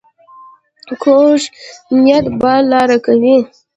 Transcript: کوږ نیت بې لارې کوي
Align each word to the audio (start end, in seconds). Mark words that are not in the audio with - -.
کوږ 1.03 1.41
نیت 2.03 2.25
بې 2.39 2.55
لارې 2.71 2.97
کوي 3.05 3.35